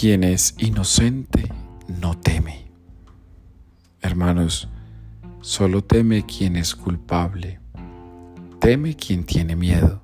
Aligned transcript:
Quien 0.00 0.22
es 0.22 0.54
inocente 0.58 1.50
no 1.88 2.16
teme. 2.16 2.66
Hermanos, 4.00 4.68
solo 5.40 5.82
teme 5.82 6.24
quien 6.24 6.54
es 6.54 6.76
culpable. 6.76 7.58
Teme 8.60 8.94
quien 8.94 9.24
tiene 9.24 9.56
miedo. 9.56 10.00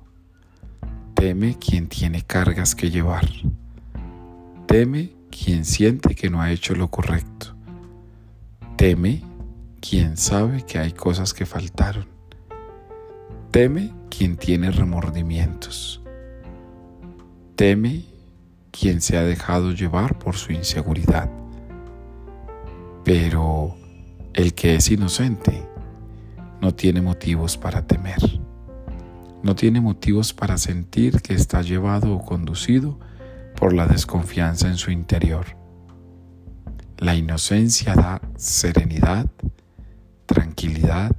Teme 1.13 1.57
quien 1.57 1.87
tiene 1.87 2.23
cargas 2.23 2.75
que 2.75 2.91
llevar. 2.91 3.25
Teme 4.65 5.13
quien 5.31 5.63
siente 5.63 6.13
que 6.13 6.29
no 6.29 6.41
ha 6.41 6.51
hecho 6.51 6.75
lo 6.75 6.91
correcto. 6.91 7.55
Teme 8.75 9.23
quien 9.79 10.17
sabe 10.17 10.65
que 10.65 10.77
hay 10.77 10.91
cosas 10.91 11.33
que 11.33 11.45
faltaron. 11.45 12.07
Teme 13.49 13.93
quien 14.09 14.35
tiene 14.35 14.71
remordimientos. 14.71 16.01
Teme 17.55 18.14
quien 18.77 18.99
se 19.01 19.17
ha 19.17 19.23
dejado 19.23 19.71
llevar 19.71 20.19
por 20.19 20.35
su 20.35 20.51
inseguridad. 20.51 21.29
Pero 23.03 23.75
el 24.33 24.53
que 24.53 24.75
es 24.75 24.91
inocente 24.91 25.65
no 26.61 26.73
tiene 26.73 27.01
motivos 27.01 27.57
para 27.57 27.87
temer. 27.87 28.41
No 29.43 29.55
tiene 29.55 29.79
motivos 29.79 30.33
para 30.33 30.57
sentir 30.57 31.21
que 31.21 31.33
está 31.33 31.61
llevado 31.61 32.13
o 32.15 32.25
conducido 32.25 32.99
por 33.55 33.73
la 33.73 33.87
desconfianza 33.87 34.67
en 34.67 34.77
su 34.77 34.91
interior. 34.91 35.45
La 36.97 37.15
inocencia 37.15 37.93
da 37.95 38.21
serenidad, 38.35 39.27
tranquilidad. 40.25 41.15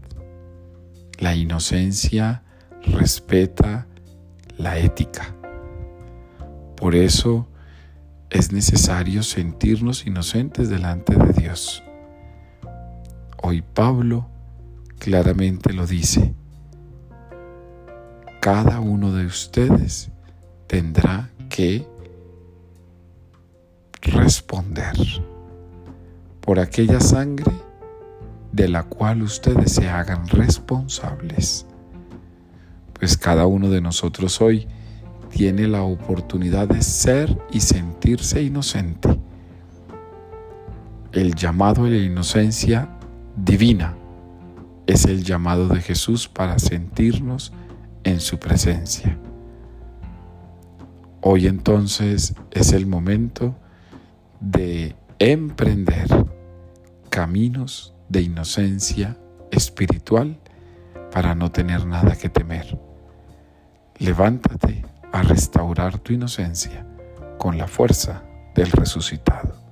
La 1.19 1.35
inocencia 1.35 2.43
respeta 2.83 3.87
la 4.59 4.79
ética. 4.79 5.35
Por 6.77 6.95
eso 6.95 7.49
es 8.31 8.53
necesario 8.53 9.23
sentirnos 9.23 10.07
inocentes 10.07 10.69
delante 10.69 11.17
de 11.17 11.33
Dios. 11.33 11.83
Hoy 13.43 13.63
Pablo 13.63 14.29
claramente 14.99 15.73
lo 15.73 15.87
dice. 15.87 16.35
Cada 18.41 18.81
uno 18.81 19.13
de 19.13 19.27
ustedes 19.27 20.11
tendrá 20.67 21.31
que 21.49 21.87
responder 24.03 24.97
por 26.41 26.61
aquella 26.61 27.01
sangre 27.01 27.53
de 28.53 28.69
la 28.69 28.85
cual 28.85 29.23
ustedes 29.23 29.73
se 29.73 29.89
hagan 29.89 30.29
responsables. 30.29 31.67
Pues 32.93 33.17
cada 33.17 33.47
uno 33.47 33.69
de 33.69 33.81
nosotros 33.81 34.41
hoy 34.41 34.69
tiene 35.37 35.69
la 35.69 35.83
oportunidad 35.83 36.67
de 36.67 36.81
ser 36.81 37.39
y 37.53 37.61
sentirse 37.61 38.43
inocente. 38.43 39.21
El 41.13 41.35
llamado 41.35 41.85
de 41.85 41.91
la 41.91 42.07
inocencia 42.07 42.89
divina 43.37 43.95
es 44.87 45.05
el 45.05 45.23
llamado 45.23 45.69
de 45.69 45.83
Jesús 45.83 46.27
para 46.27 46.59
sentirnos 46.59 47.53
en 48.03 48.21
su 48.21 48.39
presencia. 48.39 49.19
Hoy 51.21 51.49
entonces 51.49 52.35
es 52.51 52.73
el 52.73 52.87
momento 52.87 53.55
de 54.41 54.97
emprender 55.19 56.09
caminos 57.11 57.93
de 58.09 58.23
inocencia 58.23 59.19
espiritual 59.51 60.39
para 61.13 61.35
no 61.35 61.53
tener 61.53 61.85
nada 61.85 62.17
que 62.17 62.31
temer. 62.31 62.79
Levántate 63.99 64.96
a 65.17 65.23
restaurar 65.23 65.99
tu 65.99 66.13
inocencia 66.13 66.87
con 67.39 67.57
la 67.57 67.67
fuerza 67.67 68.23
del 68.55 68.71
resucitado. 68.71 69.66